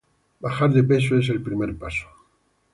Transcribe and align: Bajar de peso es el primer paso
Bajar 0.39 0.73
de 0.73 0.83
peso 0.83 1.15
es 1.19 1.29
el 1.29 1.43
primer 1.43 1.75
paso 1.77 2.07